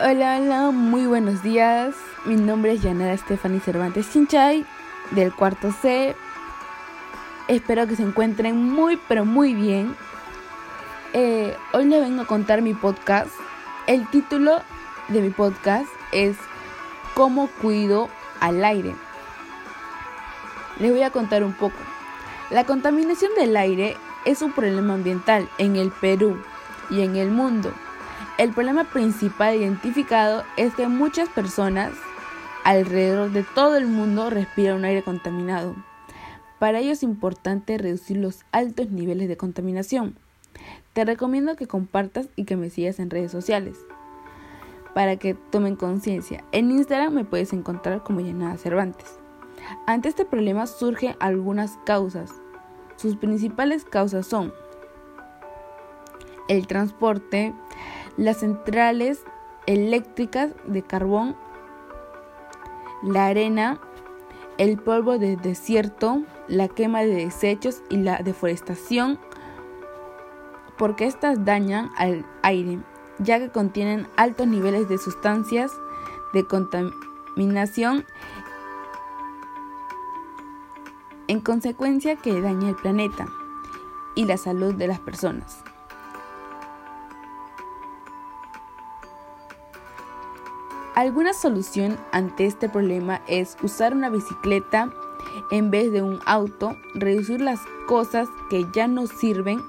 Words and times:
Hola, 0.00 0.38
hola, 0.40 0.70
muy 0.70 1.06
buenos 1.06 1.42
días. 1.42 1.92
Mi 2.24 2.36
nombre 2.36 2.74
es 2.74 2.82
Yanara 2.82 3.16
Stephanie 3.16 3.58
Cervantes 3.58 4.08
Chinchay, 4.12 4.64
del 5.10 5.34
cuarto 5.34 5.72
C. 5.72 6.14
Espero 7.48 7.84
que 7.88 7.96
se 7.96 8.04
encuentren 8.04 8.62
muy, 8.62 8.96
pero 9.08 9.24
muy 9.24 9.54
bien. 9.54 9.96
Eh, 11.14 11.56
hoy 11.72 11.86
les 11.86 12.00
vengo 12.00 12.22
a 12.22 12.26
contar 12.26 12.62
mi 12.62 12.74
podcast. 12.74 13.32
El 13.88 14.06
título 14.06 14.62
de 15.08 15.20
mi 15.20 15.30
podcast 15.30 15.88
es 16.12 16.36
¿Cómo 17.14 17.48
cuido 17.60 18.08
al 18.38 18.64
aire? 18.64 18.94
Les 20.78 20.92
voy 20.92 21.02
a 21.02 21.10
contar 21.10 21.42
un 21.42 21.54
poco. 21.54 21.78
La 22.50 22.62
contaminación 22.62 23.32
del 23.34 23.56
aire 23.56 23.96
es 24.24 24.42
un 24.42 24.52
problema 24.52 24.94
ambiental 24.94 25.48
en 25.58 25.74
el 25.74 25.90
Perú 25.90 26.40
y 26.88 27.00
en 27.00 27.16
el 27.16 27.32
mundo. 27.32 27.72
El 28.38 28.52
problema 28.52 28.84
principal 28.84 29.56
identificado 29.56 30.44
es 30.56 30.72
que 30.76 30.86
muchas 30.86 31.28
personas 31.28 31.92
alrededor 32.62 33.32
de 33.32 33.42
todo 33.42 33.76
el 33.76 33.86
mundo 33.86 34.30
respiran 34.30 34.76
un 34.76 34.84
aire 34.84 35.02
contaminado. 35.02 35.74
Para 36.60 36.78
ello 36.78 36.92
es 36.92 37.02
importante 37.02 37.76
reducir 37.78 38.16
los 38.16 38.44
altos 38.52 38.90
niveles 38.90 39.26
de 39.28 39.36
contaminación. 39.36 40.16
Te 40.92 41.04
recomiendo 41.04 41.56
que 41.56 41.66
compartas 41.66 42.28
y 42.36 42.44
que 42.44 42.56
me 42.56 42.70
sigas 42.70 43.00
en 43.00 43.10
redes 43.10 43.32
sociales 43.32 43.76
para 44.94 45.16
que 45.16 45.34
tomen 45.34 45.74
conciencia. 45.74 46.44
En 46.52 46.70
Instagram 46.70 47.14
me 47.14 47.24
puedes 47.24 47.52
encontrar 47.52 48.04
como 48.04 48.20
Llenada 48.20 48.56
Cervantes. 48.56 49.18
Ante 49.88 50.08
este 50.08 50.24
problema 50.24 50.68
surgen 50.68 51.16
algunas 51.18 51.76
causas. 51.84 52.30
Sus 52.94 53.16
principales 53.16 53.84
causas 53.84 54.28
son 54.28 54.52
el 56.48 56.66
transporte, 56.66 57.54
las 58.18 58.38
centrales 58.38 59.22
eléctricas 59.66 60.50
de 60.66 60.82
carbón, 60.82 61.36
la 63.02 63.26
arena, 63.26 63.80
el 64.58 64.76
polvo 64.76 65.18
de 65.18 65.36
desierto, 65.36 66.24
la 66.48 66.68
quema 66.68 67.02
de 67.02 67.14
desechos 67.14 67.80
y 67.88 67.98
la 67.98 68.18
deforestación, 68.18 69.18
porque 70.76 71.06
estas 71.06 71.44
dañan 71.44 71.90
al 71.96 72.26
aire, 72.42 72.80
ya 73.20 73.38
que 73.38 73.50
contienen 73.50 74.08
altos 74.16 74.48
niveles 74.48 74.88
de 74.88 74.98
sustancias 74.98 75.72
de 76.34 76.44
contaminación, 76.44 78.04
en 81.28 81.40
consecuencia 81.40 82.16
que 82.16 82.40
daña 82.40 82.70
el 82.70 82.76
planeta 82.76 83.26
y 84.16 84.24
la 84.24 84.38
salud 84.38 84.74
de 84.74 84.88
las 84.88 84.98
personas. 84.98 85.62
Alguna 90.98 91.32
solución 91.32 91.96
ante 92.10 92.44
este 92.44 92.68
problema 92.68 93.22
es 93.28 93.56
usar 93.62 93.94
una 93.94 94.10
bicicleta 94.10 94.90
en 95.52 95.70
vez 95.70 95.92
de 95.92 96.02
un 96.02 96.18
auto, 96.26 96.76
reducir 96.92 97.40
las 97.40 97.60
cosas 97.86 98.28
que 98.50 98.66
ya 98.72 98.88
no 98.88 99.06
sirven 99.06 99.62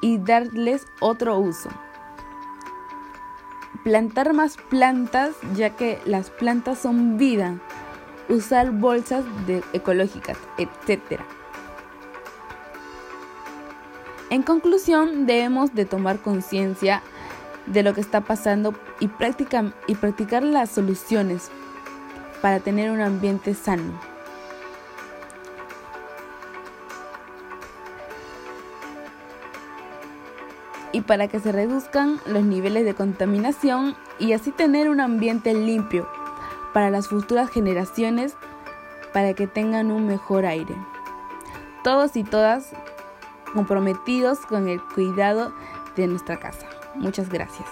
y 0.00 0.18
darles 0.18 0.86
otro 1.00 1.36
uso. 1.40 1.70
Plantar 3.82 4.32
más 4.32 4.58
plantas 4.58 5.34
ya 5.56 5.70
que 5.70 5.98
las 6.04 6.30
plantas 6.30 6.78
son 6.78 7.18
vida. 7.18 7.58
Usar 8.28 8.70
bolsas 8.70 9.24
ecológicas, 9.72 10.38
etc. 10.56 11.20
En 14.30 14.44
conclusión, 14.44 15.26
debemos 15.26 15.74
de 15.74 15.84
tomar 15.84 16.20
conciencia 16.20 17.02
de 17.72 17.82
lo 17.82 17.94
que 17.94 18.00
está 18.00 18.20
pasando 18.20 18.74
y, 18.98 19.06
y 19.86 19.94
practicar 19.94 20.42
las 20.42 20.70
soluciones 20.70 21.50
para 22.42 22.60
tener 22.60 22.90
un 22.90 23.00
ambiente 23.00 23.54
sano. 23.54 23.92
Y 30.92 31.02
para 31.02 31.28
que 31.28 31.38
se 31.38 31.52
reduzcan 31.52 32.20
los 32.26 32.42
niveles 32.42 32.84
de 32.84 32.94
contaminación 32.94 33.96
y 34.18 34.32
así 34.32 34.50
tener 34.50 34.88
un 34.88 35.00
ambiente 35.00 35.54
limpio 35.54 36.08
para 36.74 36.90
las 36.90 37.06
futuras 37.06 37.48
generaciones 37.48 38.34
para 39.12 39.34
que 39.34 39.46
tengan 39.46 39.92
un 39.92 40.06
mejor 40.06 40.46
aire. 40.46 40.74
Todos 41.84 42.16
y 42.16 42.24
todas 42.24 42.72
comprometidos 43.54 44.40
con 44.40 44.68
el 44.68 44.82
cuidado 44.82 45.52
de 45.96 46.08
nuestra 46.08 46.38
casa. 46.38 46.79
Muchas 46.94 47.28
gracias. 47.28 47.68